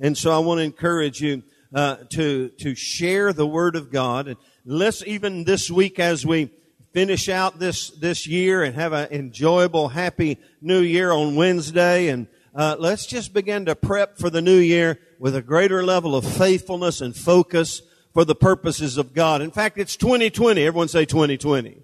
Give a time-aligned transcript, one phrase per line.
[0.00, 1.42] And so I want to encourage you
[1.74, 4.28] uh, to to share the Word of God.
[4.28, 6.50] And let's even this week as we
[6.92, 12.26] finish out this this year and have an enjoyable, happy New Year on Wednesday, and
[12.54, 16.24] uh, let's just begin to prep for the new year with a greater level of
[16.24, 17.82] faithfulness and focus
[18.12, 19.42] for the purposes of God.
[19.42, 20.62] In fact, it's 2020.
[20.62, 21.76] Everyone say 2020.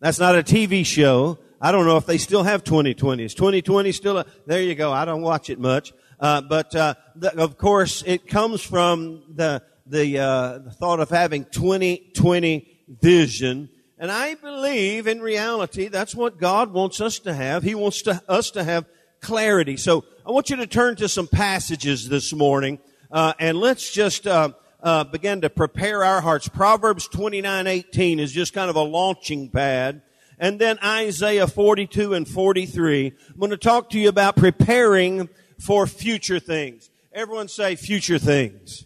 [0.00, 1.38] That's not a TV show.
[1.60, 3.22] I don't know if they still have 2020.
[3.22, 4.90] Is 2020 still a, there you go.
[4.90, 5.92] I don't watch it much.
[6.22, 11.10] Uh, but, uh, the, of course, it comes from the, the, uh, the thought of
[11.10, 13.68] having 2020 vision.
[13.98, 17.64] And I believe in reality, that's what God wants us to have.
[17.64, 18.86] He wants to, us to have
[19.20, 19.76] clarity.
[19.76, 22.78] So I want you to turn to some passages this morning,
[23.10, 26.46] uh, and let's just, uh, uh, begin to prepare our hearts.
[26.46, 30.02] Proverbs 29:18 is just kind of a launching pad.
[30.38, 33.12] And then Isaiah 42 and 43.
[33.28, 35.28] I'm going to talk to you about preparing
[35.62, 36.90] for future things.
[37.12, 38.84] Everyone say future things.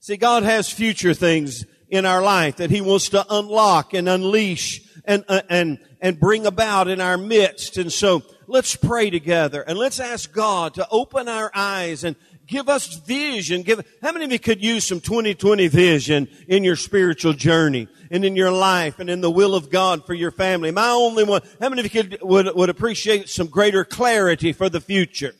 [0.00, 4.82] See, God has future things in our life that He wants to unlock and unleash
[5.04, 7.76] and, uh, and, and bring about in our midst.
[7.76, 12.16] And so let's pray together and let's ask God to open our eyes and
[12.48, 13.62] give us vision.
[13.62, 18.24] Give, how many of you could use some 2020 vision in your spiritual journey and
[18.24, 20.72] in your life and in the will of God for your family?
[20.72, 24.68] My only one, how many of you could, would, would appreciate some greater clarity for
[24.68, 25.32] the future?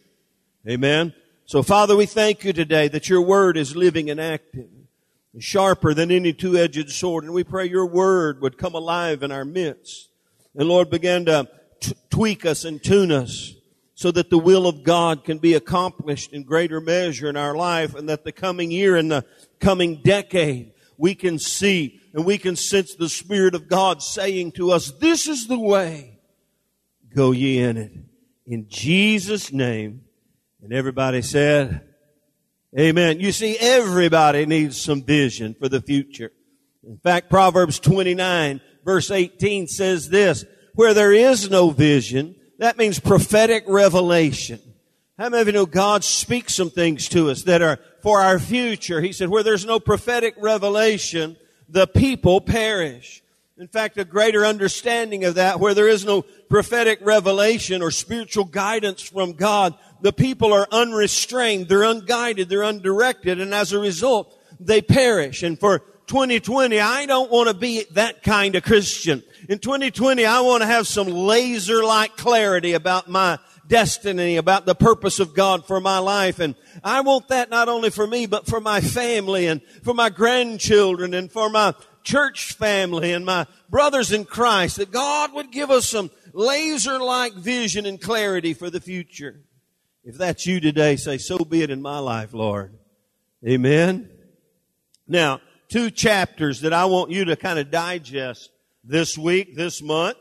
[0.68, 1.14] Amen.
[1.44, 4.68] So Father, we thank you today that your word is living and active,
[5.38, 7.22] sharper than any two-edged sword.
[7.22, 10.08] And we pray your word would come alive in our midst.
[10.56, 13.54] And Lord, begin to t- tweak us and tune us
[13.94, 17.94] so that the will of God can be accomplished in greater measure in our life
[17.94, 19.24] and that the coming year and the
[19.60, 24.72] coming decade we can see and we can sense the Spirit of God saying to
[24.72, 26.18] us, this is the way.
[27.14, 27.92] Go ye in it.
[28.46, 30.05] In Jesus' name.
[30.66, 31.80] And everybody said,
[32.76, 33.20] Amen.
[33.20, 36.32] You see, everybody needs some vision for the future.
[36.82, 40.44] In fact, Proverbs 29 verse 18 says this,
[40.74, 44.58] where there is no vision, that means prophetic revelation.
[45.16, 48.40] How many of you know God speaks some things to us that are for our
[48.40, 49.00] future?
[49.00, 51.36] He said, where there's no prophetic revelation,
[51.68, 53.22] the people perish.
[53.58, 58.44] In fact, a greater understanding of that, where there is no prophetic revelation or spiritual
[58.44, 64.38] guidance from God, the people are unrestrained, they're unguided, they're undirected, and as a result,
[64.60, 65.42] they perish.
[65.42, 69.22] And for 2020, I don't want to be that kind of Christian.
[69.48, 75.18] In 2020, I want to have some laser-like clarity about my destiny, about the purpose
[75.18, 76.38] of God for my life.
[76.38, 80.08] And I want that not only for me, but for my family and for my
[80.08, 81.74] grandchildren and for my
[82.04, 87.86] church family and my brothers in Christ, that God would give us some laser-like vision
[87.86, 89.40] and clarity for the future.
[90.08, 92.72] If that's you today, say, so be it in my life, Lord.
[93.44, 94.08] Amen.
[95.08, 98.50] Now, two chapters that I want you to kind of digest
[98.84, 100.18] this week, this month.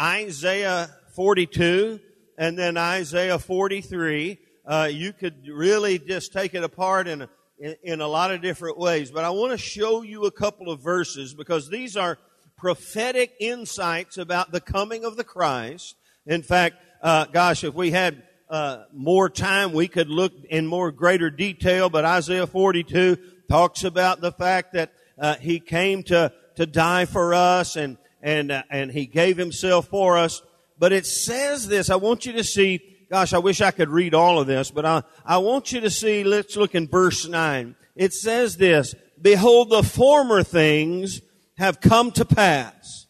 [0.00, 2.00] Isaiah 42
[2.38, 4.38] and then Isaiah 43.
[4.64, 8.40] Uh, you could really just take it apart in a, in, in a lot of
[8.40, 12.16] different ways, but I want to show you a couple of verses because these are
[12.56, 15.94] prophetic insights about the coming of the Christ.
[16.24, 20.92] In fact, uh, gosh, if we had uh, more time, we could look in more
[20.92, 21.88] greater detail.
[21.88, 23.16] But Isaiah 42
[23.48, 28.52] talks about the fact that uh, he came to to die for us, and and
[28.52, 30.42] uh, and he gave himself for us.
[30.78, 31.90] But it says this.
[31.90, 32.80] I want you to see.
[33.10, 35.90] Gosh, I wish I could read all of this, but I I want you to
[35.90, 36.24] see.
[36.24, 37.74] Let's look in verse nine.
[37.94, 41.20] It says this: Behold, the former things
[41.56, 43.06] have come to pass,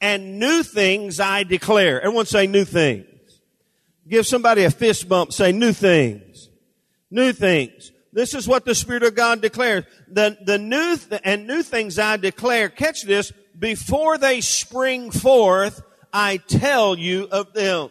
[0.00, 2.00] and new things I declare.
[2.00, 3.06] Everyone say new things.
[4.08, 5.32] Give somebody a fist bump.
[5.32, 6.48] Say new things.
[7.10, 7.92] New things.
[8.12, 9.84] This is what the Spirit of God declares.
[10.08, 15.82] The, the new, th- and new things I declare, catch this, before they spring forth,
[16.12, 17.90] I tell you of them.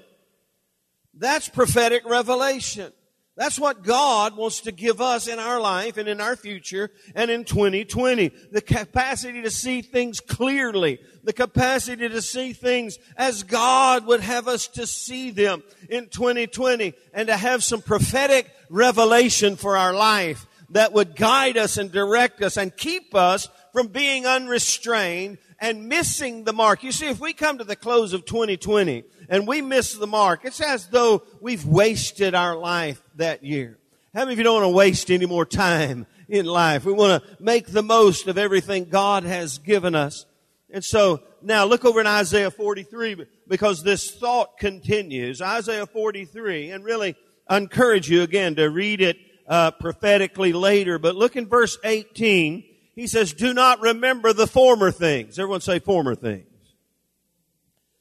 [1.13, 2.91] That's prophetic revelation.
[3.37, 7.29] That's what God wants to give us in our life and in our future and
[7.29, 8.29] in 2020.
[8.51, 10.99] The capacity to see things clearly.
[11.23, 16.93] The capacity to see things as God would have us to see them in 2020
[17.13, 22.41] and to have some prophetic revelation for our life that would guide us and direct
[22.41, 26.83] us and keep us from being unrestrained and missing the mark.
[26.83, 30.41] You see, if we come to the close of 2020 and we miss the mark,
[30.43, 33.77] it's as though we've wasted our life that year.
[34.13, 36.85] How many of you don't want to waste any more time in life?
[36.85, 40.25] We want to make the most of everything God has given us.
[40.69, 45.41] And so now look over in Isaiah 43 because this thought continues.
[45.41, 47.15] Isaiah 43 and really
[47.49, 49.17] encourage you again to read it
[49.47, 50.97] uh, prophetically later.
[50.97, 52.63] But look in verse 18.
[52.95, 55.37] He says, do not remember the former things.
[55.37, 56.47] Everyone say former things.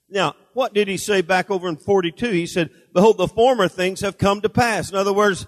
[0.08, 2.30] Now, what did he say back over in 42?
[2.30, 4.90] He said, behold, the former things have come to pass.
[4.90, 5.46] In other words,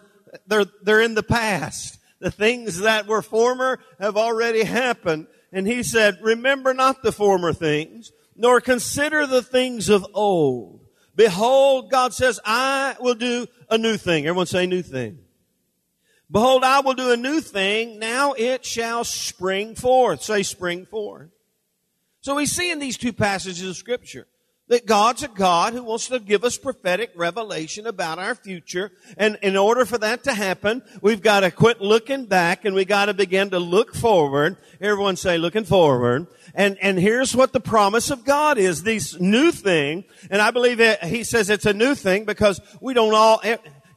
[0.48, 1.98] they're, they're in the past.
[2.19, 5.28] The things that were former have already happened.
[5.52, 10.87] And he said, remember not the former things, nor consider the things of old.
[11.14, 14.26] Behold, God says, I will do a new thing.
[14.26, 15.20] Everyone say new thing.
[16.31, 17.99] Behold, I will do a new thing.
[17.99, 20.23] Now it shall spring forth.
[20.23, 21.31] Say spring forth.
[22.20, 24.26] So we see in these two passages of scripture
[24.69, 28.90] that God's a God who wants to give us prophetic revelation about our future.
[29.17, 32.84] And in order for that to happen, we've got to quit looking back and we
[32.84, 34.56] got to begin to look forward.
[34.81, 36.26] Everyone say looking forward.
[36.52, 38.82] And, and here's what the promise of God is.
[38.82, 42.93] This new thing, and I believe it, he says it's a new thing because we
[42.93, 43.40] don't all,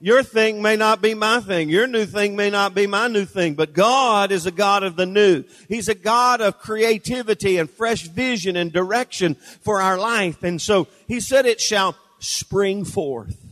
[0.02, 1.70] your thing may not be my thing.
[1.70, 3.56] Your new thing may not be my new thing.
[3.56, 5.44] But God is a God of the new.
[5.68, 10.44] He's a God of creativity and fresh vision and direction for our life.
[10.44, 13.46] And so He said it shall spring forth.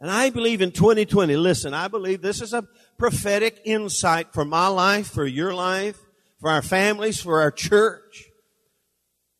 [0.00, 2.66] And I believe in 2020, listen, I believe this is a
[2.98, 5.98] prophetic insight for my life, for your life,
[6.40, 8.24] for our families, for our church.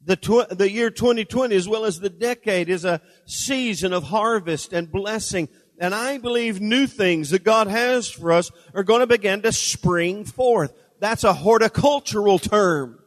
[0.05, 4.73] The, tw- the year 2020 as well as the decade is a season of harvest
[4.73, 9.07] and blessing and I believe new things that God has for us are going to
[9.07, 10.73] begin to spring forth.
[11.01, 12.99] That's a horticultural term.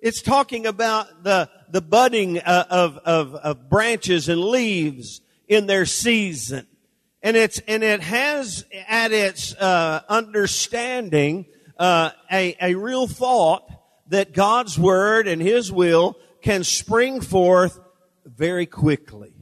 [0.00, 5.86] It's talking about the, the budding uh, of, of, of branches and leaves in their
[5.86, 6.66] season.
[7.22, 11.46] And it's, and it has at its, uh, understanding,
[11.78, 13.68] uh, a, a real thought
[14.08, 17.80] that God's Word and His will can spring forth
[18.26, 19.32] very quickly.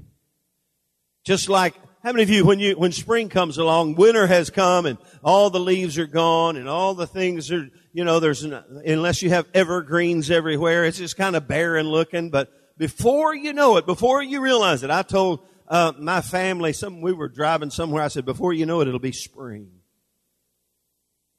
[1.25, 4.87] Just like how many of you, when you, when spring comes along, winter has come
[4.87, 9.23] and all the leaves are gone and all the things are, you know, there's, unless
[9.23, 12.31] you have evergreens everywhere, it's just kind of barren looking.
[12.31, 17.01] But before you know it, before you realize it, I told, uh, my family, some,
[17.01, 19.71] we were driving somewhere, I said, before you know it, it'll be spring.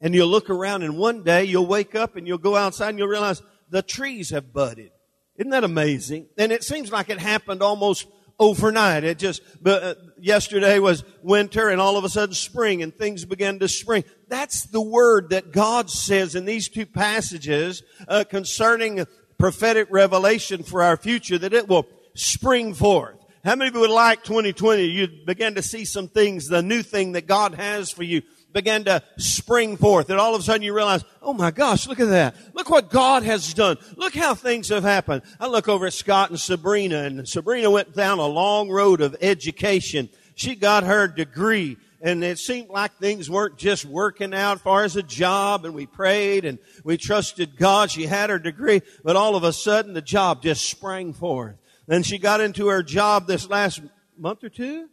[0.00, 2.98] And you'll look around and one day you'll wake up and you'll go outside and
[2.98, 4.92] you'll realize the trees have budded.
[5.36, 6.28] Isn't that amazing?
[6.38, 8.06] And it seems like it happened almost
[8.38, 9.04] overnight.
[9.04, 13.24] It just, but uh, yesterday was winter and all of a sudden spring and things
[13.24, 14.04] began to spring.
[14.28, 19.04] That's the word that God says in these two passages uh, concerning
[19.38, 23.16] prophetic revelation for our future that it will spring forth.
[23.44, 24.84] How many of you would like 2020?
[24.84, 28.22] You begin to see some things, the new thing that God has for you
[28.54, 30.08] began to spring forth.
[30.08, 32.34] And all of a sudden you realize, oh my gosh, look at that.
[32.54, 33.76] Look what God has done.
[33.96, 35.20] Look how things have happened.
[35.38, 39.14] I look over at Scott and Sabrina and Sabrina went down a long road of
[39.20, 40.08] education.
[40.34, 44.84] She got her degree and it seemed like things weren't just working out as far
[44.84, 47.90] as a job and we prayed and we trusted God.
[47.90, 51.56] She had her degree, but all of a sudden the job just sprang forth.
[51.86, 53.82] Then she got into her job this last
[54.16, 54.88] month or two.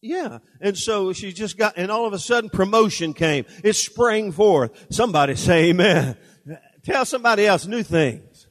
[0.00, 0.38] Yeah.
[0.60, 3.44] And so she just got, and all of a sudden promotion came.
[3.64, 4.86] It sprang forth.
[4.90, 6.16] Somebody say amen.
[6.84, 8.46] Tell somebody else new things.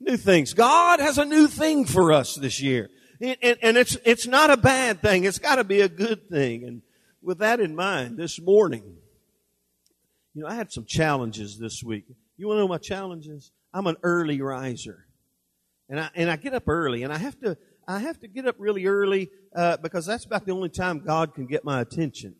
[0.00, 0.54] New things.
[0.54, 2.90] God has a new thing for us this year.
[3.20, 5.24] And, and it's, it's not a bad thing.
[5.24, 6.64] It's got to be a good thing.
[6.64, 6.82] And
[7.22, 8.96] with that in mind, this morning,
[10.34, 12.04] you know, I had some challenges this week.
[12.36, 13.52] You want to know my challenges?
[13.72, 15.06] I'm an early riser.
[15.88, 18.46] And I, and I get up early and I have to, I have to get
[18.46, 22.34] up really early uh, because that's about the only time God can get my attention.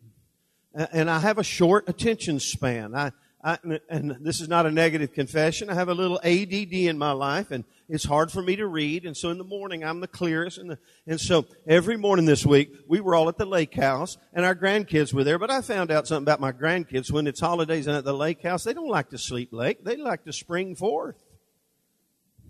[0.73, 2.93] And I have a short attention span.
[2.93, 3.11] I,
[3.41, 3.59] I,
[3.89, 5.69] and this is not a negative confession.
[5.69, 9.05] I have a little ADD in my life, and it's hard for me to read.
[9.05, 10.57] And so in the morning, I'm the clearest.
[10.57, 14.17] And, the, and so every morning this week, we were all at the lake house,
[14.33, 15.37] and our grandkids were there.
[15.37, 17.11] But I found out something about my grandkids.
[17.11, 19.85] When it's holidays and at the lake house, they don't like to sleep late.
[19.85, 21.23] They like to spring forth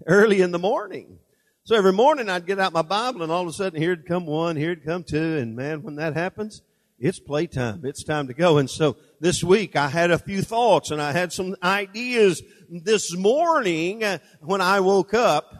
[0.07, 1.19] early in the morning.
[1.67, 4.27] So every morning I'd get out my Bible and all of a sudden here'd come
[4.27, 6.61] one, here'd come two, and man, when that happens,
[6.99, 7.81] it's playtime.
[7.83, 8.59] It's time to go.
[8.59, 13.17] And so this week I had a few thoughts and I had some ideas this
[13.17, 15.55] morning uh, when I woke up.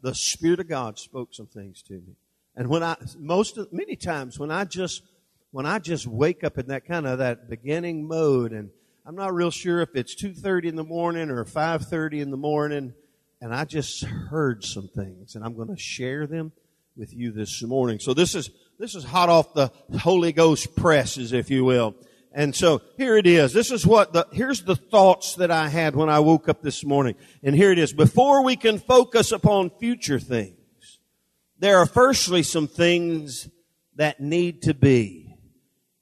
[0.00, 2.16] The Spirit of God spoke some things to me.
[2.56, 5.02] And when I, most of, many times when I just,
[5.50, 8.70] when I just wake up in that kind of that beginning mode and
[9.04, 12.94] I'm not real sure if it's 2.30 in the morning or 5.30 in the morning,
[13.40, 16.52] and I just heard some things, and I'm going to share them
[16.96, 17.98] with you this morning.
[17.98, 21.94] So this is this is hot off the Holy Ghost presses, if you will.
[22.32, 23.52] And so here it is.
[23.52, 26.84] This is what the, here's the thoughts that I had when I woke up this
[26.84, 27.16] morning.
[27.42, 27.92] And here it is.
[27.92, 30.98] Before we can focus upon future things,
[31.58, 33.48] there are firstly some things
[33.96, 35.34] that need to be.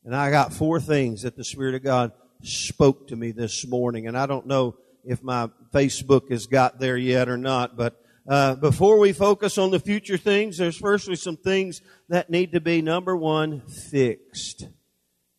[0.04, 4.07] And I got four things that the Spirit of God spoke to me this morning.
[4.07, 8.54] And I don't know if my Facebook has got there yet or not, but uh,
[8.56, 12.82] before we focus on the future things, there's firstly some things that need to be,
[12.82, 14.68] number one, fixed.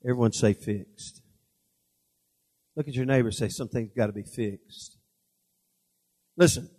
[0.04, 1.22] Everyone say fixed.
[2.76, 4.98] Look at your neighbor say something's got to be fixed.
[6.36, 6.70] Listen,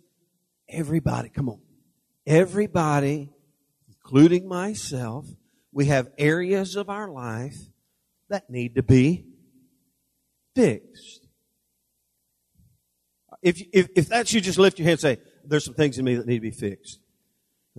[0.67, 1.61] everybody, come on.
[2.25, 3.29] Everybody,
[3.87, 5.27] including myself,
[5.71, 7.57] we have areas of our life
[8.29, 9.27] that need to be
[10.55, 11.20] fixed.
[13.41, 16.05] If, if, if that's you, just lift your hand and say, there's some things in
[16.05, 16.99] me that need to be fixed.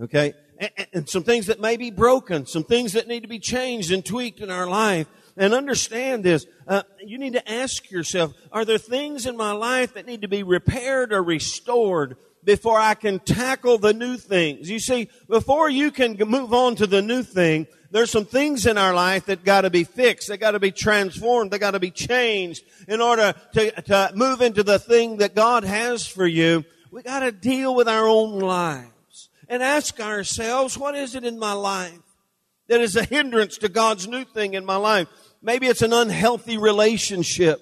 [0.01, 0.33] Okay?
[0.57, 3.91] And, and some things that may be broken, some things that need to be changed
[3.91, 5.07] and tweaked in our life.
[5.35, 6.45] And understand this.
[6.67, 10.27] Uh, you need to ask yourself, are there things in my life that need to
[10.27, 14.69] be repaired or restored before I can tackle the new things?
[14.69, 18.77] You see, before you can move on to the new thing, there's some things in
[18.77, 20.27] our life that got to be fixed.
[20.27, 21.51] They got to be transformed.
[21.51, 25.63] They got to be changed in order to, to move into the thing that God
[25.63, 26.65] has for you.
[26.91, 31.37] We got to deal with our own lives and ask ourselves, what is it in
[31.37, 31.99] my life
[32.67, 35.07] that is a hindrance to God's new thing in my life?
[35.41, 37.61] Maybe it's an unhealthy relationship.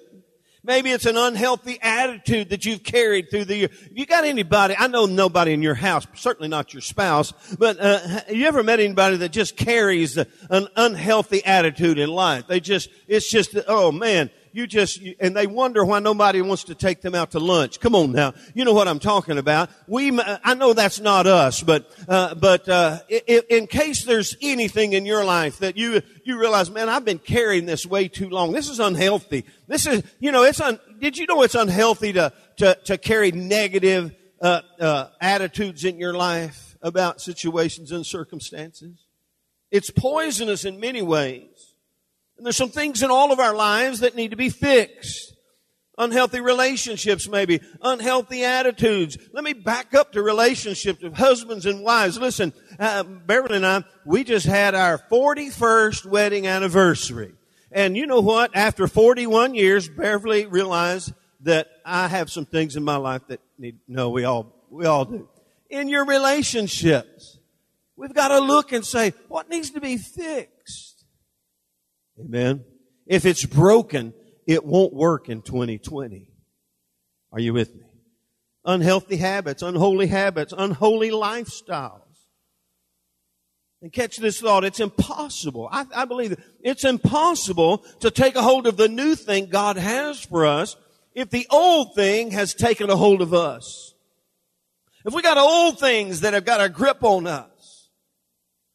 [0.64, 3.68] Maybe it's an unhealthy attitude that you've carried through the year.
[3.72, 7.80] If you got anybody, I know nobody in your house, certainly not your spouse, but
[7.80, 12.46] uh, you ever met anybody that just carries an unhealthy attitude in life?
[12.46, 16.74] They just, it's just, oh man, you just, and they wonder why nobody wants to
[16.74, 17.80] take them out to lunch.
[17.80, 18.34] Come on now.
[18.54, 19.70] You know what I'm talking about.
[19.86, 24.92] We, I know that's not us, but, uh, but, uh, in, in case there's anything
[24.92, 28.52] in your life that you, you realize, man, I've been carrying this way too long.
[28.52, 29.44] This is unhealthy.
[29.66, 33.32] This is, you know, it's un, did you know it's unhealthy to, to, to carry
[33.32, 39.06] negative, uh, uh, attitudes in your life about situations and circumstances?
[39.70, 41.71] It's poisonous in many ways.
[42.42, 45.32] And there's some things in all of our lives that need to be fixed.
[45.96, 47.60] Unhealthy relationships, maybe.
[47.80, 49.16] Unhealthy attitudes.
[49.32, 52.18] Let me back up to relationships of husbands and wives.
[52.18, 57.32] Listen, uh, Beverly and I, we just had our 41st wedding anniversary.
[57.70, 58.50] And you know what?
[58.56, 63.78] After 41 years, Beverly realized that I have some things in my life that need,
[63.86, 65.28] no, we all, we all do.
[65.70, 67.38] In your relationships,
[67.94, 70.91] we've got to look and say, what needs to be fixed?
[72.18, 72.64] Amen.
[73.06, 74.14] If it's broken,
[74.46, 76.30] it won't work in 2020.
[77.32, 77.86] Are you with me?
[78.64, 82.00] Unhealthy habits, unholy habits, unholy lifestyles.
[83.80, 85.68] And catch this thought, it's impossible.
[85.72, 90.20] I, I believe it's impossible to take a hold of the new thing God has
[90.20, 90.76] for us
[91.14, 93.94] if the old thing has taken a hold of us.
[95.04, 97.51] If we got old things that have got a grip on us,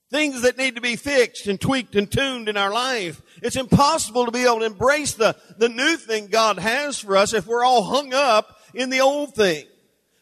[0.10, 3.22] Things that need to be fixed and tweaked and tuned in our life.
[3.44, 7.34] It's impossible to be able to embrace the, the new thing God has for us
[7.34, 9.66] if we're all hung up in the old thing.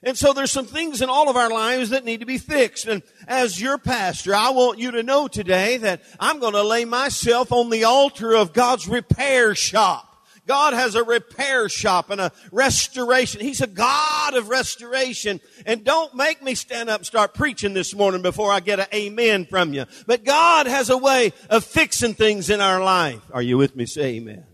[0.06, 2.88] And so there's some things in all of our lives that need to be fixed.
[2.88, 6.86] And as your pastor, I want you to know today that I'm going to lay
[6.86, 10.05] myself on the altar of God's repair shop.
[10.48, 13.42] God has a repair shop and a restoration.
[13.42, 15.40] He's a God of restoration.
[15.66, 18.88] And don't make me stand up and start preaching this morning before I get an
[18.94, 19.86] amen from you.
[20.06, 23.22] But God has a way of fixing things in our life.
[23.34, 23.86] Are you with me?
[23.86, 24.46] Say amen.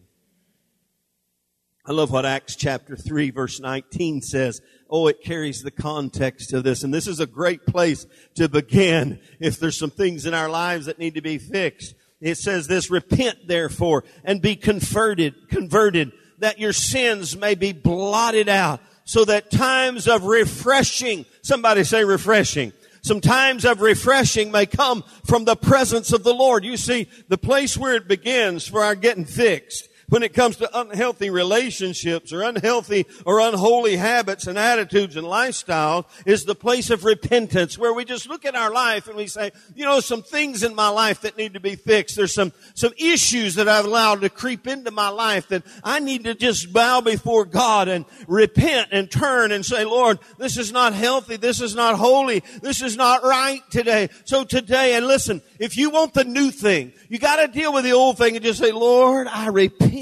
[1.85, 4.61] I love what Acts chapter 3 verse 19 says.
[4.89, 6.83] Oh, it carries the context of this.
[6.83, 8.05] And this is a great place
[8.35, 11.95] to begin if there's some things in our lives that need to be fixed.
[12.21, 18.47] It says this, repent therefore and be converted, converted that your sins may be blotted
[18.47, 25.03] out so that times of refreshing, somebody say refreshing, some times of refreshing may come
[25.25, 26.63] from the presence of the Lord.
[26.63, 30.69] You see, the place where it begins for our getting fixed when it comes to
[30.77, 37.05] unhealthy relationships or unhealthy or unholy habits and attitudes and lifestyles is the place of
[37.05, 40.63] repentance where we just look at our life and we say, you know, some things
[40.63, 42.17] in my life that need to be fixed.
[42.17, 46.25] There's some, some issues that I've allowed to creep into my life that I need
[46.25, 50.93] to just bow before God and repent and turn and say, Lord, this is not
[50.93, 51.37] healthy.
[51.37, 52.43] This is not holy.
[52.61, 54.09] This is not right today.
[54.25, 57.85] So today, and listen, if you want the new thing, you got to deal with
[57.85, 60.00] the old thing and just say, Lord, I repent.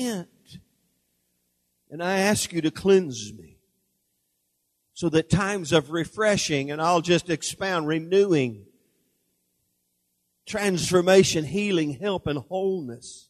[1.91, 3.57] And I ask you to cleanse me.
[4.93, 8.65] So that times of refreshing, and I'll just expound, renewing,
[10.45, 13.29] transformation, healing, help, and wholeness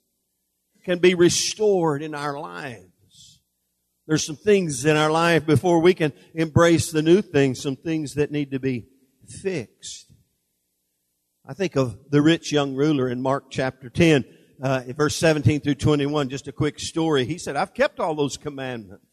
[0.84, 3.42] can be restored in our lives.
[4.08, 8.16] There's some things in our life before we can embrace the new things, some things
[8.16, 8.88] that need to be
[9.28, 10.12] fixed.
[11.46, 14.26] I think of the rich young ruler in Mark chapter 10.
[14.62, 17.26] Uh, verse 17 through 21, just a quick story.
[17.26, 19.06] He said, I've kept all those commandments.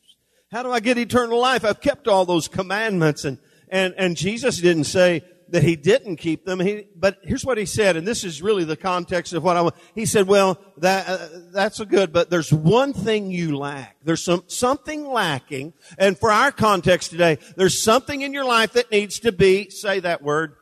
[0.51, 1.65] How do I get eternal life?
[1.65, 3.25] I've kept all those commandments.
[3.25, 3.39] And,
[3.69, 6.61] and, and Jesus didn't say that he didn't keep them.
[6.61, 9.63] He, but here's what he said, and this is really the context of what I
[9.63, 9.77] want.
[9.95, 13.97] He said, well, that, uh, that's good, but there's one thing you lack.
[14.03, 15.73] There's some, something lacking.
[15.99, 20.01] And for our context today, there's something in your life that needs to be, say
[20.01, 20.57] that word,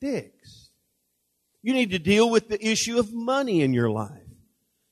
[0.00, 0.39] fixed.
[1.62, 4.12] You need to deal with the issue of money in your life.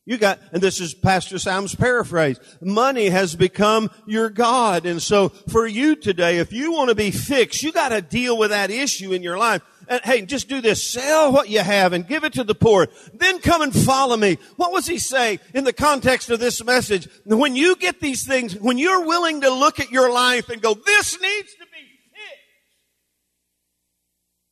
[0.05, 4.87] You got, and this is Pastor Sam's paraphrase, money has become your God.
[4.87, 8.39] And so for you today, if you want to be fixed, you got to deal
[8.39, 9.61] with that issue in your life.
[9.87, 10.83] And hey, just do this.
[10.83, 12.89] Sell what you have and give it to the poor.
[13.13, 14.39] Then come and follow me.
[14.57, 17.07] What was he saying in the context of this message?
[17.27, 20.73] When you get these things, when you're willing to look at your life and go,
[20.73, 22.43] this needs to be fixed,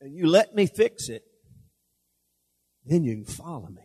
[0.01, 1.23] and you let me fix it,
[2.87, 3.81] then you can follow me.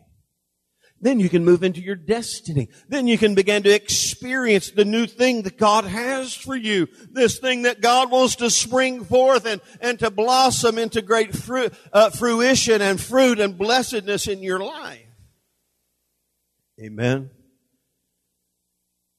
[1.03, 2.69] Then you can move into your destiny.
[2.89, 6.87] Then you can begin to experience the new thing that God has for you.
[7.11, 11.75] This thing that God wants to spring forth and, and to blossom into great fruit,
[11.93, 15.05] uh, fruition and fruit and blessedness in your life.
[16.81, 17.31] Amen.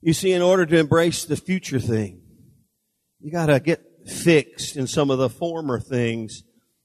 [0.01, 2.21] You see, in order to embrace the future thing,
[3.19, 6.43] you gotta get fixed in some of the former things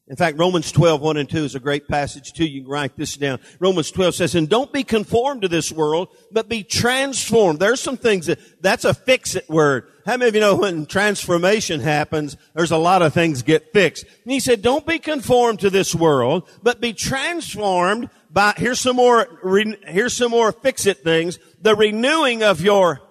[0.08, 2.46] in fact, Romans 12, 1 and 2 is a great passage too.
[2.46, 3.40] You can write this down.
[3.60, 7.58] Romans 12 says, and don't be conformed to this world, but be transformed.
[7.58, 9.86] There's some things that, that's a fix it word.
[10.06, 14.04] How many of you know when transformation happens, there's a lot of things get fixed?
[14.24, 18.96] And he said, don't be conformed to this world, but be transformed by, here's some
[18.96, 19.38] more,
[19.86, 23.02] here's some more fix it things, the renewing of your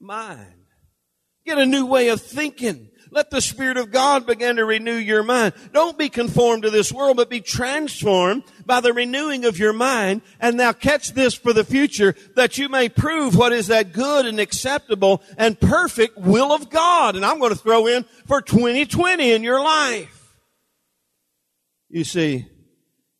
[0.00, 0.61] mind.
[1.44, 2.88] Get a new way of thinking.
[3.12, 5.52] Let the Spirit of God begin to renew your mind.
[5.74, 10.22] Don't be conformed to this world, but be transformed by the renewing of your mind.
[10.40, 14.24] And now catch this for the future that you may prove what is that good
[14.24, 17.14] and acceptable and perfect will of God.
[17.14, 20.38] And I'm going to throw in for 2020 in your life.
[21.90, 22.46] You see,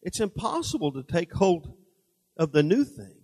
[0.01, 1.70] it's impossible to take hold
[2.38, 3.20] of the new thing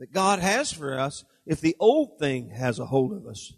[0.00, 3.52] that God has for us if the old thing has a hold of us.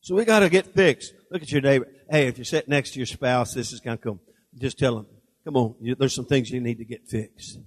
[0.00, 1.12] So we got to get fixed.
[1.30, 1.88] Look at your neighbor.
[2.10, 4.20] Hey, if you're sitting next to your spouse, this is going to come.
[4.56, 5.06] Just tell them,
[5.44, 7.58] come on, you, there's some things you need to get fixed.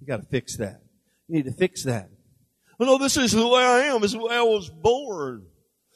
[0.00, 0.82] You got to fix that.
[1.28, 2.10] You need to fix that.
[2.80, 4.00] Oh no, this is the way I am.
[4.00, 5.46] This is the way I was born.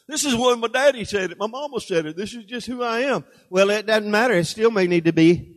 [0.06, 1.38] This is what my daddy said it.
[1.38, 2.16] My mama said it.
[2.16, 3.24] This is just who I am.
[3.50, 4.34] Well, it doesn't matter.
[4.34, 5.56] It still may need to be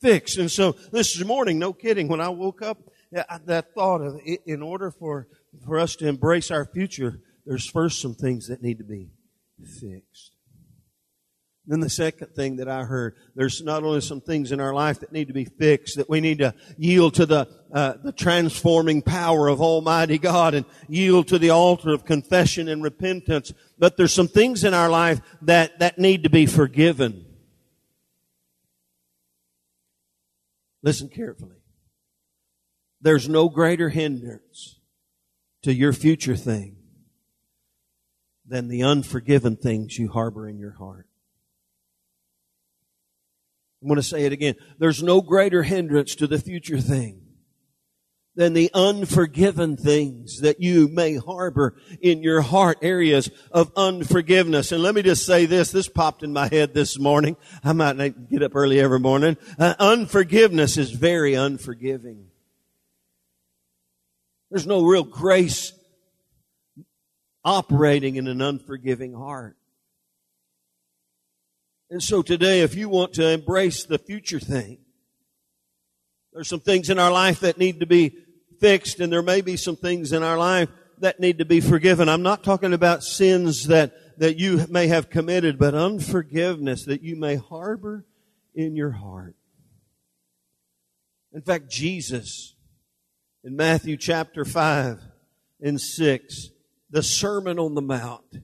[0.00, 0.38] fixed.
[0.38, 2.78] And so this morning, no kidding, when I woke up,
[3.10, 5.28] that thought of in order for,
[5.64, 9.10] for us to embrace our future, there's first some things that need to be
[9.80, 10.32] fixed.
[11.64, 14.98] Then the second thing that I heard, there's not only some things in our life
[15.00, 19.00] that need to be fixed, that we need to yield to the, uh, the transforming
[19.00, 24.12] power of Almighty God and yield to the altar of confession and repentance, but there's
[24.12, 27.26] some things in our life that, that need to be forgiven.
[30.82, 31.56] Listen carefully.
[33.00, 34.80] There's no greater hindrance
[35.62, 36.76] to your future thing
[38.46, 41.06] than the unforgiven things you harbor in your heart.
[43.80, 44.54] I'm going to say it again.
[44.78, 47.22] There's no greater hindrance to the future thing
[48.34, 54.72] than the unforgiven things that you may harbor in your heart, areas of unforgiveness.
[54.72, 57.36] And let me just say this, this popped in my head this morning.
[57.62, 59.36] I might get up early every morning.
[59.58, 62.28] Uh, unforgiveness is very unforgiving.
[64.52, 65.72] There's no real grace
[67.42, 69.56] operating in an unforgiving heart.
[71.88, 74.76] And so today, if you want to embrace the future thing,
[76.34, 78.14] there's some things in our life that need to be
[78.60, 82.10] fixed, and there may be some things in our life that need to be forgiven.
[82.10, 87.16] I'm not talking about sins that, that you may have committed, but unforgiveness that you
[87.16, 88.04] may harbor
[88.54, 89.34] in your heart.
[91.32, 92.54] In fact, Jesus,
[93.44, 95.00] in Matthew chapter 5
[95.60, 96.50] and 6,
[96.90, 98.38] the Sermon on the Mount.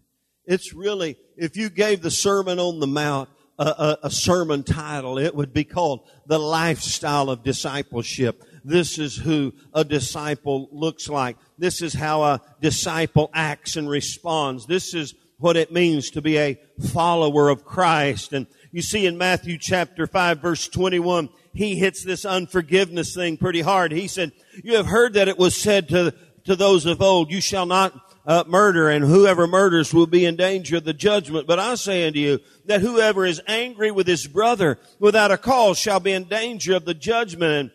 [0.44, 5.18] It's really, if you gave the Sermon on the Mount a, a, a sermon title,
[5.18, 8.42] it would be called The Lifestyle of Discipleship.
[8.64, 11.36] This is who a disciple looks like.
[11.58, 14.66] This is how a disciple acts and responds.
[14.66, 16.58] This is what it means to be a
[16.92, 18.32] follower of Christ.
[18.32, 21.28] And you see in Matthew chapter 5 verse 21,
[21.58, 23.90] he hits this unforgiveness thing pretty hard.
[23.90, 24.30] He said,
[24.62, 28.00] you have heard that it was said to, to those of old, you shall not
[28.24, 31.48] uh, murder, and whoever murders will be in danger of the judgment.
[31.48, 35.80] But I say unto you that whoever is angry with his brother without a cause
[35.80, 37.52] shall be in danger of the judgment.
[37.52, 37.70] And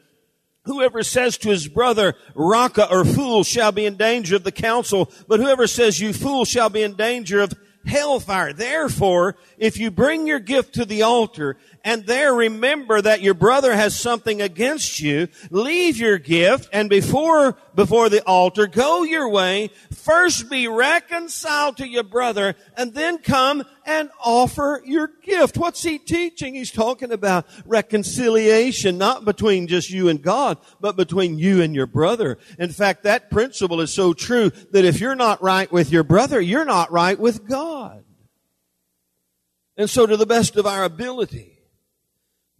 [0.66, 5.12] Whoever says to his brother, Raca or fool shall be in danger of the council,
[5.28, 7.54] but whoever says you fool shall be in danger of
[7.86, 8.54] hellfire.
[8.54, 13.76] Therefore, if you bring your gift to the altar and there remember that your brother
[13.76, 19.70] has something against you, leave your gift and before, before the altar, go your way.
[19.92, 25.58] First be reconciled to your brother and then come and offer your gift.
[25.58, 26.56] What's he teaching?
[26.56, 31.88] He's talking about reconciliation, not between just you and God, but between you and your
[31.88, 32.38] brother.
[32.58, 36.40] In fact, that principle is so true that if you're not right with your brother,
[36.40, 38.06] you're not right with God.
[39.76, 41.53] And so to the best of our ability,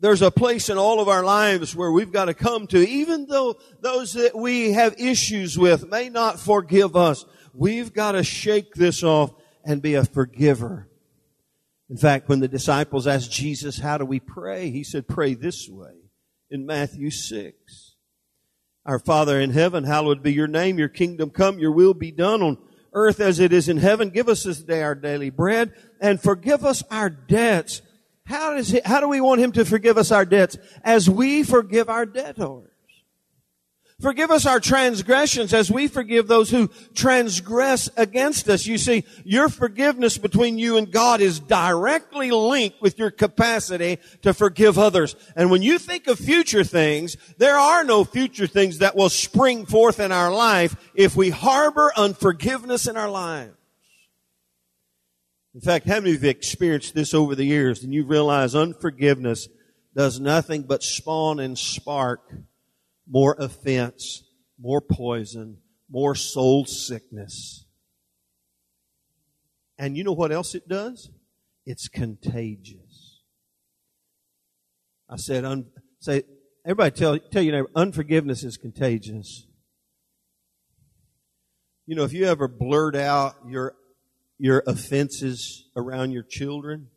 [0.04, 3.26] there's a place in all of our lives where we've got to come to, even
[3.26, 8.74] though those that we have issues with may not forgive us, we've got to shake
[8.74, 10.90] this off and be a forgiver.
[11.90, 14.72] In fact, when the disciples asked Jesus, how do we pray?
[14.72, 15.96] He said, pray this way
[16.52, 17.96] in Matthew 6.
[18.86, 22.42] Our Father in heaven, hallowed be your name, your kingdom come, your will be done
[22.42, 22.58] on
[22.92, 24.10] earth as it is in heaven.
[24.10, 27.82] Give us this day our daily bread and forgive us our debts
[28.26, 30.58] how does he, how do we want him to forgive us our debts?
[30.84, 32.70] As we forgive our debtors.
[34.02, 38.66] Forgive us our transgressions as we forgive those who transgress against us.
[38.66, 44.34] You see, your forgiveness between you and God is directly linked with your capacity to
[44.34, 45.16] forgive others.
[45.38, 49.66] And when you think of future things, there are no future things that will spring
[49.66, 53.54] forth in our life if we harbor unforgiveness in our lives.
[55.56, 58.56] In fact, how many of you have experienced this over the years and you realize
[58.56, 59.48] unforgiveness
[59.96, 62.22] does nothing but spawn and spark
[63.08, 64.24] more offense,
[64.60, 65.58] more poison,
[65.90, 67.66] more soul sickness.
[69.78, 71.12] And you know what else it does?
[71.66, 73.22] It's contagious.
[75.10, 75.68] I said, un,
[76.00, 76.24] say,
[76.66, 79.46] everybody tell, tell your neighbor, unforgiveness is contagious.
[81.86, 83.76] You know, if you ever blurt out your
[84.38, 86.88] your offenses around your children,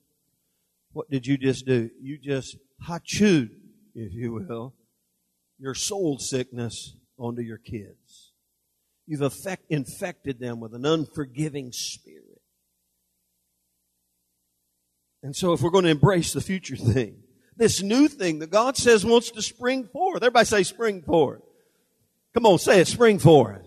[0.92, 1.90] what did you just do?
[2.00, 2.56] You just
[2.88, 3.50] hachud,
[3.94, 4.74] if you will,
[5.58, 8.32] your soul sickness onto your kids.
[9.06, 12.40] You've effect, infected them with an unforgiving spirit.
[15.22, 17.22] And so if we're going to embrace the future thing,
[17.56, 21.42] this new thing that God says wants to spring forth, everybody say spring forth.
[22.34, 23.65] Come on, say it, spring forth.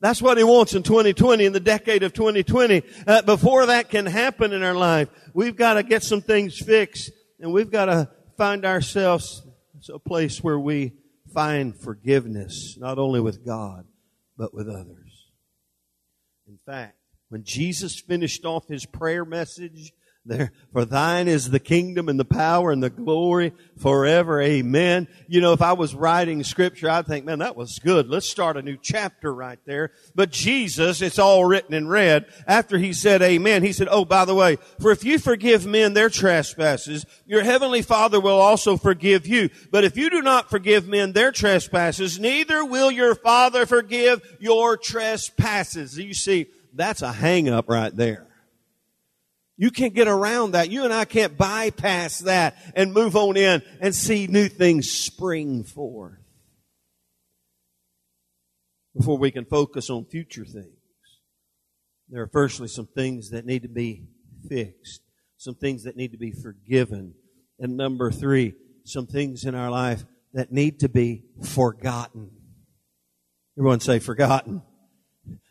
[0.00, 2.82] That's what he wants in 2020, in the decade of 2020.
[3.06, 7.10] Uh, before that can happen in our life, we've got to get some things fixed
[7.38, 9.42] and we've got to find ourselves
[9.92, 10.92] a place where we
[11.32, 13.86] find forgiveness, not only with God,
[14.36, 15.26] but with others.
[16.48, 16.96] In fact,
[17.28, 19.92] when Jesus finished off his prayer message,
[20.26, 24.40] there, for thine is the kingdom and the power and the glory forever.
[24.40, 25.08] Amen.
[25.28, 28.08] You know, if I was writing scripture, I'd think, man, that was good.
[28.08, 29.92] Let's start a new chapter right there.
[30.14, 32.26] But Jesus, it's all written in red.
[32.46, 35.94] After he said amen, he said, oh, by the way, for if you forgive men
[35.94, 39.48] their trespasses, your heavenly father will also forgive you.
[39.70, 44.76] But if you do not forgive men their trespasses, neither will your father forgive your
[44.76, 45.98] trespasses.
[45.98, 48.29] You see, that's a hang up right there.
[49.60, 50.70] You can't get around that.
[50.70, 55.64] You and I can't bypass that and move on in and see new things spring
[55.64, 56.16] forth.
[58.96, 60.78] Before we can focus on future things,
[62.08, 64.06] there are firstly some things that need to be
[64.48, 65.02] fixed,
[65.36, 67.12] some things that need to be forgiven.
[67.58, 68.54] And number three,
[68.86, 72.30] some things in our life that need to be forgotten.
[73.58, 74.62] Everyone say forgotten.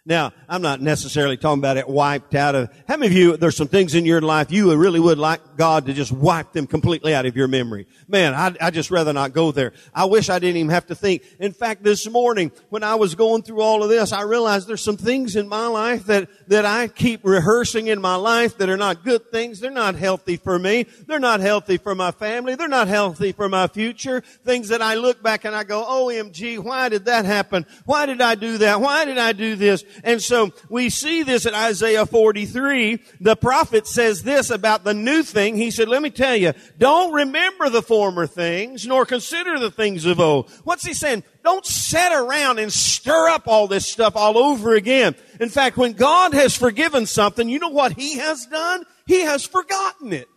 [0.09, 3.55] Now, I'm not necessarily talking about it wiped out of, how many of you, there's
[3.55, 7.13] some things in your life you really would like God to just wipe them completely
[7.13, 7.85] out of your memory?
[8.07, 9.71] Man, I, I just rather not go there.
[9.93, 11.21] I wish I didn't even have to think.
[11.39, 14.81] In fact, this morning, when I was going through all of this, I realized there's
[14.81, 18.77] some things in my life that, that I keep rehearsing in my life that are
[18.77, 19.59] not good things.
[19.59, 20.87] They're not healthy for me.
[21.05, 22.55] They're not healthy for my family.
[22.55, 24.21] They're not healthy for my future.
[24.21, 27.67] Things that I look back and I go, OMG, why did that happen?
[27.85, 28.81] Why did I do that?
[28.81, 29.83] Why did I do this?
[30.03, 32.99] And so we see this in Isaiah 43.
[33.19, 35.55] The prophet says this about the new thing.
[35.55, 40.05] He said, let me tell you, don't remember the former things, nor consider the things
[40.05, 40.49] of old.
[40.63, 41.23] What's he saying?
[41.43, 45.15] Don't sit around and stir up all this stuff all over again.
[45.39, 48.83] In fact, when God has forgiven something, you know what he has done?
[49.05, 50.27] He has forgotten it.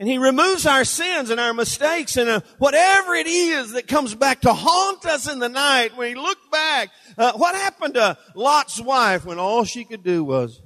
[0.00, 4.14] And he removes our sins and our mistakes and uh, whatever it is that comes
[4.14, 6.88] back to haunt us in the night when we look back.
[7.18, 10.62] Uh, what happened to Lot's wife when all she could do was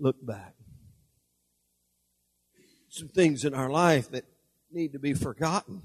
[0.00, 0.54] look back?
[2.88, 4.24] Some things in our life that
[4.72, 5.82] need to be forgotten.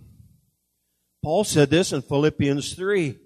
[1.21, 3.19] Paul said this in Philippians 3.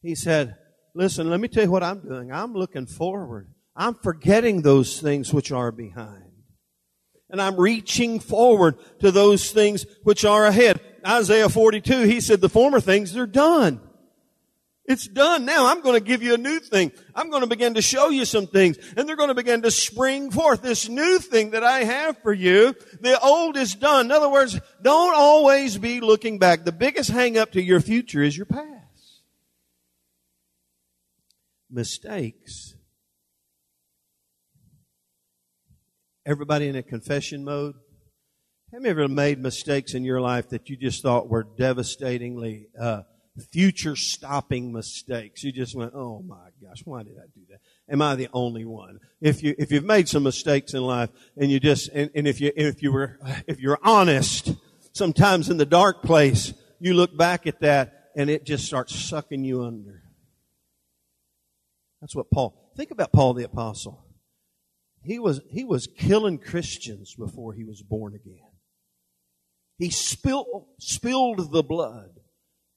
[0.00, 0.56] He said,
[0.94, 2.32] listen, let me tell you what I'm doing.
[2.32, 3.52] I'm looking forward.
[3.76, 6.23] I'm forgetting those things which are behind.
[7.34, 10.80] And I'm reaching forward to those things which are ahead.
[11.04, 13.80] Isaiah 42, he said, the former things, they're done.
[14.84, 15.66] It's done now.
[15.66, 16.92] I'm going to give you a new thing.
[17.12, 19.72] I'm going to begin to show you some things and they're going to begin to
[19.72, 20.62] spring forth.
[20.62, 24.06] This new thing that I have for you, the old is done.
[24.06, 26.64] In other words, don't always be looking back.
[26.64, 29.22] The biggest hang up to your future is your past.
[31.68, 32.73] Mistakes.
[36.26, 37.74] Everybody in a confession mode?
[38.72, 43.02] Have you ever made mistakes in your life that you just thought were devastatingly, uh,
[43.52, 45.42] future stopping mistakes.
[45.42, 47.58] You just went, oh my gosh, why did I do that?
[47.92, 49.00] Am I the only one?
[49.20, 52.40] If you, if you've made some mistakes in life and you just, and, and if
[52.40, 54.54] you, if you were, if you're honest,
[54.92, 59.44] sometimes in the dark place, you look back at that and it just starts sucking
[59.44, 60.02] you under.
[62.00, 64.03] That's what Paul, think about Paul the apostle.
[65.04, 68.50] He was, he was killing Christians before he was born again.
[69.76, 72.20] He spilled, spilled the blood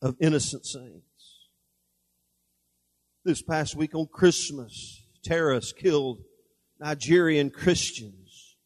[0.02, 1.48] of innocent saints.
[3.24, 6.20] This past week on Christmas, terrorists killed
[6.80, 8.58] Nigerian Christians.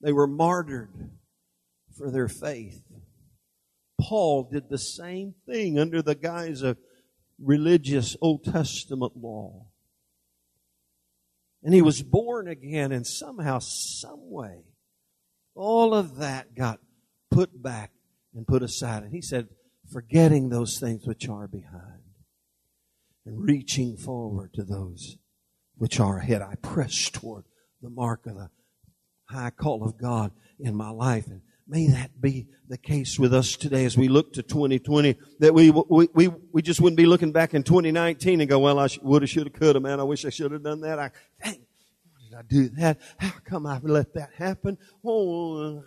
[0.00, 1.10] They were martyred
[1.96, 2.82] for their faith.
[4.00, 6.76] Paul did the same thing under the guise of
[7.38, 9.66] religious Old Testament law.
[11.62, 14.64] And he was born again, and somehow, some way,
[15.54, 16.80] all of that got
[17.30, 17.92] put back
[18.34, 19.04] and put aside.
[19.04, 19.48] And he said,
[19.92, 22.02] forgetting those things which are behind
[23.24, 25.18] and reaching forward to those
[25.76, 26.42] which are ahead.
[26.42, 27.44] I press toward
[27.80, 28.50] the mark of the
[29.26, 31.26] high call of God in my life.
[31.26, 35.54] And may that be the case with us today as we look to 2020, that
[35.54, 38.88] we, we, we, we just wouldn't be looking back in 2019 and go, well, I
[39.02, 40.00] woulda, shoulda, coulda, man.
[40.00, 40.98] I wish I should have done that.
[40.98, 41.10] I,
[41.42, 41.58] dang,
[42.22, 42.98] did I do that?
[43.18, 44.78] How come I let that happen?
[45.04, 45.82] Oh,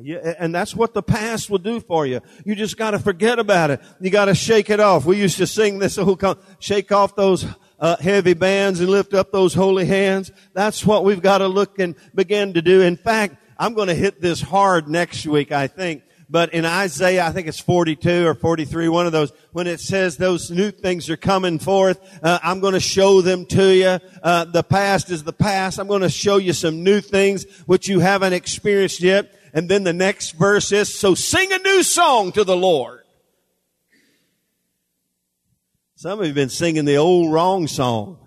[0.00, 0.34] yeah.
[0.38, 2.20] And that's what the past will do for you.
[2.44, 3.80] You just gotta forget about it.
[4.00, 5.04] You gotta shake it off.
[5.04, 6.18] We used to sing this whole,
[6.60, 7.44] shake off those
[7.80, 10.30] uh, heavy bands and lift up those holy hands.
[10.52, 12.82] That's what we've got to look and begin to do.
[12.82, 16.02] In fact, I'm going to hit this hard next week, I think.
[16.30, 20.18] But in Isaiah, I think it's 42 or 43, one of those, when it says
[20.18, 23.98] those new things are coming forth, uh, I'm going to show them to you.
[24.22, 25.78] Uh, the past is the past.
[25.78, 29.34] I'm going to show you some new things which you haven't experienced yet.
[29.54, 33.00] And then the next verse is, so sing a new song to the Lord.
[35.96, 38.18] Some of you have been singing the old wrong song.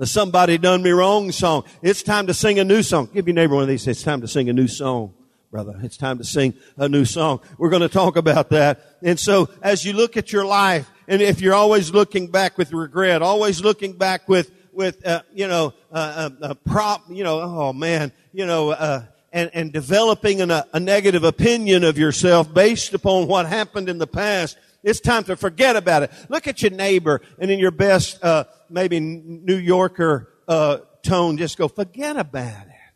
[0.00, 1.64] The somebody done me wrong song.
[1.82, 3.10] It's time to sing a new song.
[3.12, 3.86] Give your neighbor one of these.
[3.86, 5.12] It's time to sing a new song
[5.50, 5.78] brother.
[5.82, 7.40] It's time to sing a new song.
[7.58, 8.80] We're going to talk about that.
[9.02, 12.72] And so as you look at your life, and if you're always looking back with
[12.72, 17.22] regret, always looking back with, with, uh, you know, uh, a, uh, a prop, you
[17.22, 22.54] know, oh man, you know, uh, and, and developing an, a negative opinion of yourself
[22.54, 26.10] based upon what happened in the past, it's time to forget about it.
[26.28, 31.58] Look at your neighbor and in your best, uh, maybe New Yorker, uh, tone, just
[31.58, 32.94] go, forget about it.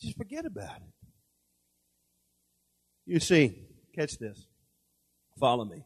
[0.00, 0.94] Just forget about it.
[3.06, 3.58] You see,
[3.94, 4.46] catch this.
[5.38, 5.84] Follow me.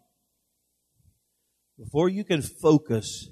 [1.78, 3.28] Before you can focus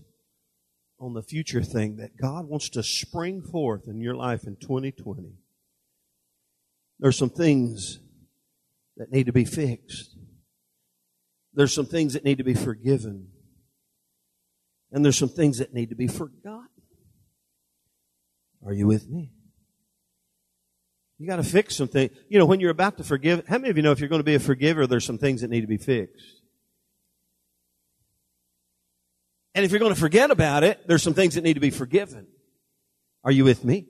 [0.99, 5.35] on the future thing that God wants to spring forth in your life in 2020,
[6.99, 7.99] there's some things
[8.97, 10.16] that need to be fixed.
[11.57, 13.29] There's some things that need to be forgiven.
[14.93, 16.69] And there's some things that need to be forgotten.
[18.65, 19.33] Are you with me?
[21.19, 22.13] You got to fix some things.
[22.29, 24.21] You know, when you're about to forgive, how many of you know if you're going
[24.21, 26.43] to be a forgiver, there's some things that need to be fixed?
[29.55, 31.71] And if you're going to forget about it, there's some things that need to be
[31.71, 32.27] forgiven.
[33.25, 33.87] Are you with me?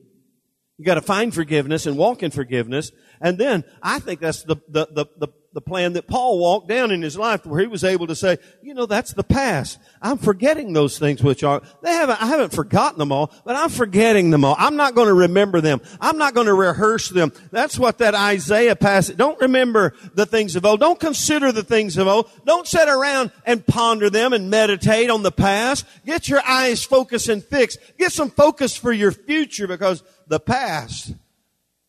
[0.78, 2.92] You got to find forgiveness and walk in forgiveness.
[3.20, 6.90] And then I think that's the, the, the, the the plan that Paul walked down
[6.90, 9.78] in his life where he was able to say, you know, that's the past.
[10.02, 13.70] I'm forgetting those things which are, they haven't, I haven't forgotten them all, but I'm
[13.70, 14.54] forgetting them all.
[14.58, 15.80] I'm not going to remember them.
[15.98, 17.32] I'm not going to rehearse them.
[17.52, 20.80] That's what that Isaiah passage, don't remember the things of old.
[20.80, 22.30] Don't consider the things of old.
[22.44, 25.86] Don't sit around and ponder them and meditate on the past.
[26.04, 27.78] Get your eyes focused and fixed.
[27.96, 31.14] Get some focus for your future because the past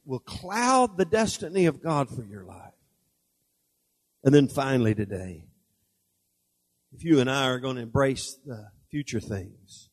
[0.05, 2.73] will cloud the destiny of God for your life.
[4.23, 5.45] And then finally today,
[6.93, 9.89] if you and I are going to embrace the future things,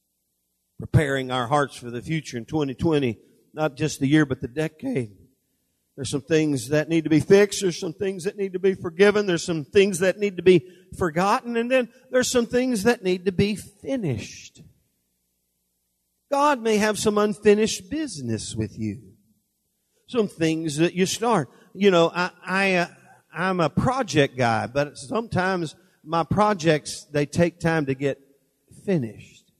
[0.78, 3.18] preparing our hearts for the future in 2020,
[3.52, 5.16] not just the year, but the decade,
[5.96, 7.62] There's some things that need to be fixed.
[7.62, 9.26] There's some things that need to be forgiven.
[9.26, 10.66] There's some things that need to be
[10.98, 11.56] forgotten.
[11.56, 14.60] And then there's some things that need to be finished.
[16.34, 18.98] God may have some unfinished business with you.
[20.08, 21.48] Some things that you start.
[21.74, 22.86] You know, I, I, uh,
[23.32, 28.18] I'm a project guy, but sometimes my projects, they take time to get
[28.84, 29.52] finished.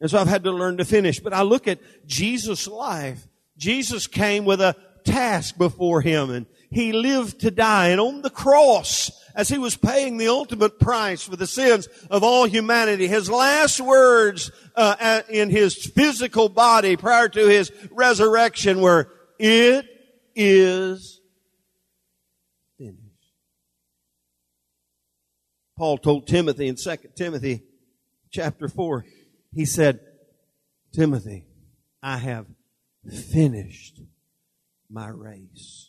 [0.00, 1.20] And so I've had to learn to finish.
[1.20, 3.28] But I look at Jesus' life.
[3.56, 7.88] Jesus came with a task before him and he lived to die.
[7.88, 12.22] And on the cross, as he was paying the ultimate price for the sins of
[12.22, 19.10] all humanity, his last words uh, in his physical body prior to his resurrection were,
[19.38, 19.86] "It
[20.34, 21.20] is
[22.78, 23.02] finished."
[25.76, 27.62] Paul told Timothy in 2 Timothy
[28.32, 29.04] chapter 4,
[29.52, 30.00] he said,
[30.92, 31.46] Timothy,
[32.02, 32.46] I have
[33.30, 34.00] finished
[34.90, 35.81] my race.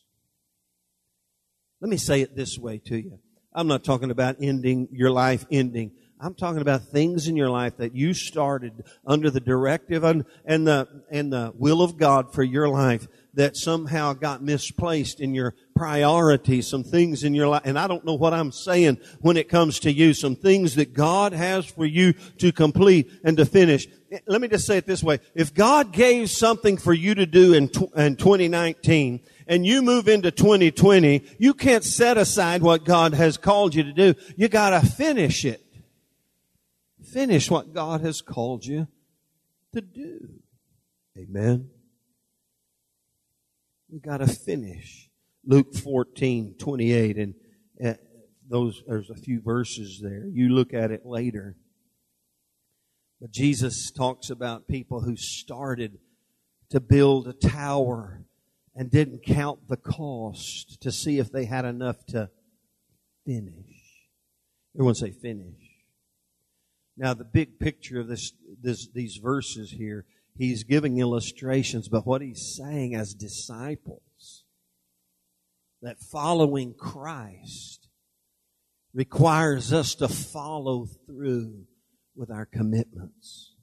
[1.83, 3.19] Let me say it this way to you.
[3.53, 5.91] I'm not talking about ending your life ending.
[6.17, 10.87] I'm talking about things in your life that you started under the directive and, the
[11.11, 16.67] and the will of God for your life that somehow got misplaced in your priorities,
[16.67, 17.63] some things in your life.
[17.65, 20.93] And I don't know what I'm saying when it comes to you, some things that
[20.93, 23.87] God has for you to complete and to finish.
[24.11, 25.19] Eh, let me just say it this way.
[25.33, 30.29] If God gave something for you to do in, in 2019 and you move into
[30.29, 34.13] 2020, you can't set aside what God has called you to do.
[34.37, 35.61] You gotta finish it.
[37.03, 38.87] Finish what God has called you
[39.73, 40.29] to do.
[41.17, 41.69] Amen.
[43.93, 45.07] We gotta finish.
[45.45, 47.35] Luke 14, 28, and
[47.85, 47.93] uh,
[48.49, 50.25] those, there's a few verses there.
[50.25, 51.55] You look at it later.
[53.21, 55.99] But Jesus talks about people who started
[56.71, 58.25] to build a tower
[58.75, 62.31] and didn't count the cost to see if they had enough to
[63.27, 63.75] finish.
[64.73, 65.61] Everyone say finish.
[66.97, 72.21] Now the big picture of this, this these verses here, he's giving illustrations, but what
[72.21, 74.43] he's saying as disciples,
[75.81, 77.89] that following Christ
[78.93, 81.65] requires us to follow through
[82.15, 83.53] with our commitments.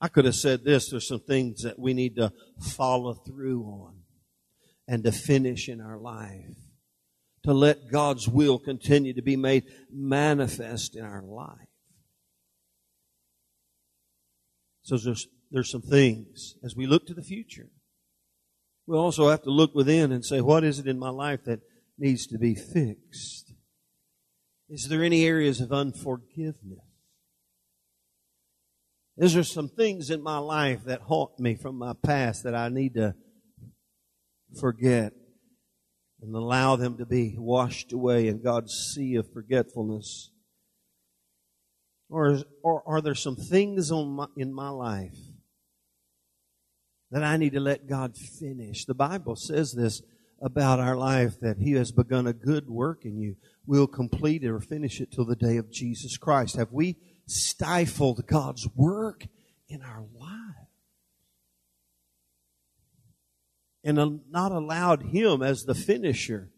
[0.00, 3.94] I could have said this there's some things that we need to follow through on
[4.86, 6.56] and to finish in our life.
[7.44, 11.67] To let God's will continue to be made manifest in our life.
[14.88, 17.68] So there's, there's some things as we look to the future.
[18.86, 21.60] We also have to look within and say, what is it in my life that
[21.98, 23.52] needs to be fixed?
[24.70, 26.78] Is there any areas of unforgiveness?
[29.18, 32.70] Is there some things in my life that haunt me from my past that I
[32.70, 33.14] need to
[34.58, 35.12] forget
[36.22, 40.30] and allow them to be washed away in God's sea of forgetfulness?
[42.10, 45.16] Or, or are there some things my, in my life
[47.10, 48.84] that I need to let God finish?
[48.84, 50.02] The Bible says this
[50.40, 53.36] about our life that He has begun a good work in you.
[53.66, 56.56] We'll complete it or finish it till the day of Jesus Christ.
[56.56, 59.26] Have we stifled God's work
[59.68, 60.38] in our lives
[63.84, 66.50] and not allowed Him as the finisher.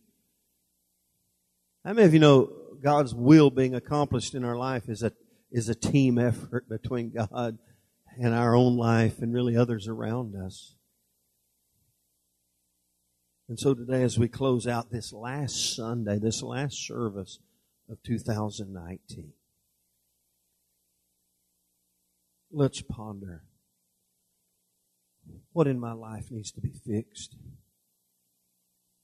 [1.84, 2.50] How many of you know
[2.82, 5.12] God's will being accomplished in our life is a,
[5.50, 7.58] is a team effort between God
[8.18, 10.74] and our own life and really others around us?
[13.48, 17.40] And so today, as we close out this last Sunday, this last service
[17.88, 19.32] of 2019,
[22.52, 23.44] Let's ponder.
[25.52, 27.36] What in my life needs to be fixed?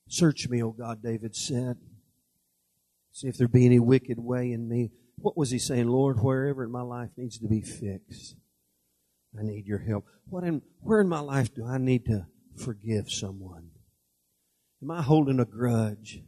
[0.09, 1.77] Search me, O God, David said.
[3.11, 4.91] See if there be any wicked way in me.
[5.19, 5.87] What was he saying?
[5.87, 8.35] Lord, wherever in my life needs to be fixed,
[9.37, 10.05] I need your help.
[10.29, 13.69] What in, where in my life do I need to forgive someone?
[14.81, 16.21] Am I holding a grudge?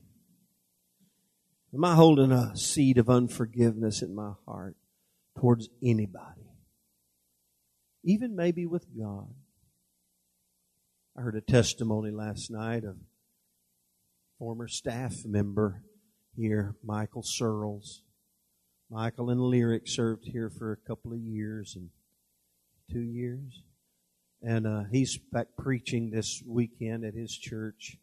[1.73, 4.75] Am I holding a seed of unforgiveness in my heart
[5.37, 6.49] towards anybody?
[8.03, 9.33] even maybe with God.
[11.17, 12.95] I heard a testimony last night of
[14.37, 15.83] former staff member
[16.35, 18.03] here, Michael Searles.
[18.91, 21.89] Michael and Lyric served here for a couple of years and
[22.91, 23.61] two years.
[24.41, 27.97] And uh, he's back preaching this weekend at his church.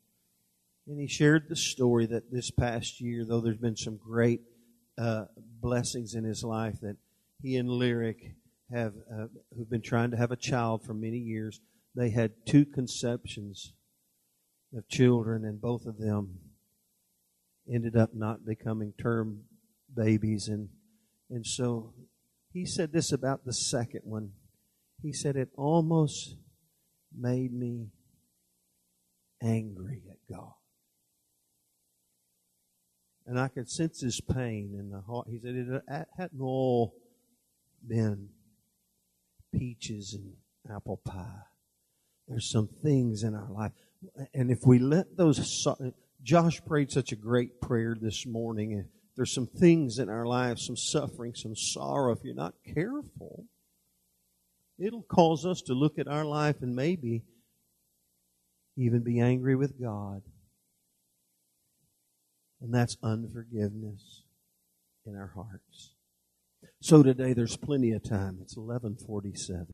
[0.87, 4.43] And he shared the story that this past year, though there's been some great
[4.97, 5.24] uh,
[5.61, 6.97] blessings in his life, that
[7.43, 8.37] he and Lyric
[8.72, 9.26] have uh,
[9.57, 11.61] who've been trying to have a child for many years.
[11.97, 13.72] They had two conceptions
[14.76, 16.39] of children, and both of them
[17.72, 19.41] ended up not becoming term
[19.95, 20.49] babies.
[20.49, 20.68] And,
[21.30, 21.92] and so
[22.52, 24.32] he said this about the second one.
[25.02, 26.36] He said, It almost
[27.16, 27.88] made me
[29.42, 30.52] angry at God.
[33.26, 35.26] And I could sense his pain in the heart.
[35.28, 36.94] He said, It hadn't all
[37.86, 38.28] been
[39.52, 40.34] peaches and
[40.74, 41.42] apple pie.
[42.28, 43.72] There's some things in our life.
[44.34, 45.66] And if we let those,
[46.22, 48.72] Josh prayed such a great prayer this morning.
[48.72, 48.86] And
[49.16, 52.12] there's some things in our lives, some suffering, some sorrow.
[52.12, 53.46] If you're not careful,
[54.78, 57.22] it'll cause us to look at our life and maybe
[58.76, 60.22] even be angry with God.
[62.60, 64.22] And that's unforgiveness
[65.06, 65.94] in our hearts.
[66.82, 68.38] So today there's plenty of time.
[68.42, 69.66] It's 1147.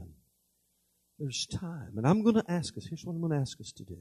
[1.19, 1.95] There's time.
[1.97, 3.99] And I'm going to ask us, here's what I'm going to ask us to do.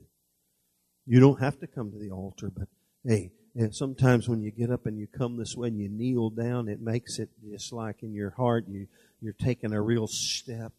[1.05, 2.67] You don't have to come to the altar, but
[3.03, 3.31] hey,
[3.71, 6.81] sometimes when you get up and you come this way and you kneel down, it
[6.81, 8.87] makes it just like in your heart, you,
[9.19, 10.71] you're taking a real step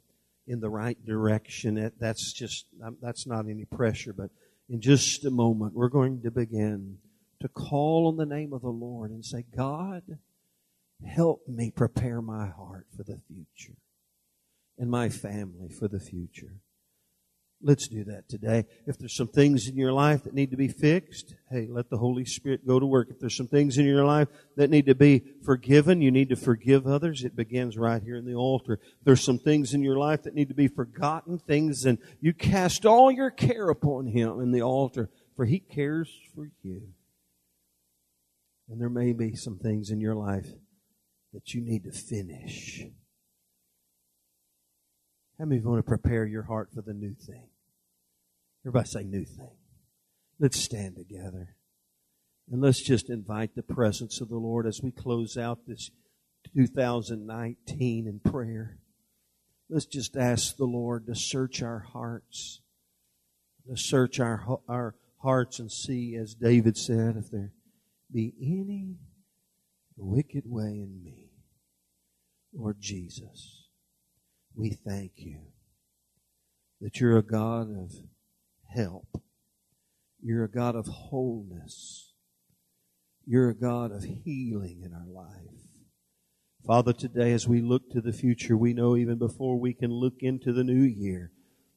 [0.47, 1.93] in the right direction.
[2.01, 4.31] That's just, um, that's not any pressure, but
[4.69, 6.99] in just a moment, we're going to begin
[7.41, 10.03] to call on the name of the Lord and say, God,
[11.07, 13.77] help me prepare my heart for the future
[14.79, 16.55] and my family for the future.
[17.65, 18.65] Let's do that today.
[18.89, 21.99] If there's some things in your life that need to be fixed, hey, let the
[21.99, 23.09] Holy Spirit go to work.
[23.09, 26.37] If there's some things in your life that need to be forgiven, you need to
[26.37, 27.23] forgive others.
[27.23, 28.81] It begins right here in the altar.
[29.05, 32.85] There's some things in your life that need to be forgotten, things, and you cast
[32.85, 36.89] all your care upon Him in the altar, for He cares for you.
[38.69, 40.49] And there may be some things in your life
[41.33, 42.83] that you need to finish.
[45.39, 47.49] How many want to prepare your heart for the new thing?
[48.65, 49.57] Everybody say new thing.
[50.39, 51.57] Let's stand together.
[52.51, 55.91] And let's just invite the presence of the Lord as we close out this
[56.55, 58.79] 2019 in prayer.
[59.69, 62.61] Let's just ask the Lord to search our hearts,
[63.69, 67.53] to search our, our hearts and see, as David said, if there
[68.13, 68.97] be any
[69.97, 71.31] wicked way in me.
[72.55, 73.69] Lord Jesus,
[74.55, 75.39] we thank you
[76.81, 77.93] that you're a God of
[78.75, 79.23] help.
[80.23, 82.13] You're a God of wholeness.
[83.27, 85.63] You're a God of healing in our life.
[86.67, 90.15] Father, today as we look to the future, we know even before we can look
[90.21, 91.33] into the new year,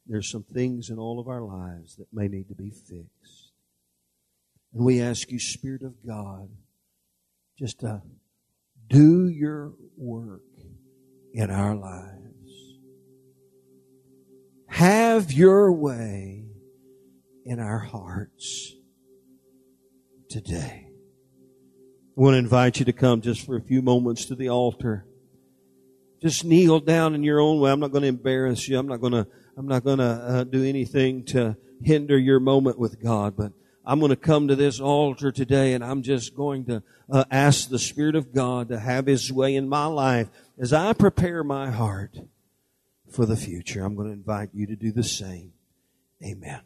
[0.05, 3.51] there's some things in all of our lives that may need to be fixed.
[4.73, 6.49] And we ask you, Spirit of God,
[7.57, 8.03] just to
[8.87, 10.43] do your work
[11.33, 12.79] in our lives.
[14.67, 16.44] Have your way
[17.45, 18.73] in our hearts
[20.29, 20.87] today.
[22.17, 25.05] I want to invite you to come just for a few moments to the altar.
[26.21, 27.71] Just kneel down in your own way.
[27.71, 28.79] I'm not going to embarrass you.
[28.79, 32.79] I'm not going to, I'm not going to uh, do anything to hinder your moment
[32.79, 33.51] with God, but
[33.85, 36.81] I'm going to come to this altar today and I'm just going to
[37.11, 40.93] uh, ask the Spirit of God to have His way in my life as I
[40.93, 42.17] prepare my heart
[43.11, 43.83] for the future.
[43.83, 45.51] I'm going to invite you to do the same.
[46.23, 46.61] Amen.